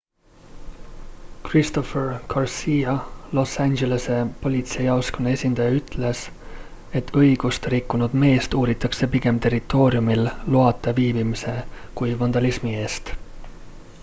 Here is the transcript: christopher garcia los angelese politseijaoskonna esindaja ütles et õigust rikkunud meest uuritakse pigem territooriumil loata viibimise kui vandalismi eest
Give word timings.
christopher 1.47 2.05
garcia 2.33 2.93
los 3.37 3.51
angelese 3.65 4.15
politseijaoskonna 4.45 5.33
esindaja 5.39 5.75
ütles 5.81 6.23
et 7.01 7.13
õigust 7.23 7.69
rikkunud 7.75 8.17
meest 8.23 8.57
uuritakse 8.61 9.09
pigem 9.17 9.39
territooriumil 9.47 10.25
loata 10.57 10.95
viibimise 11.01 11.53
kui 12.01 12.17
vandalismi 12.23 12.75
eest 12.87 13.13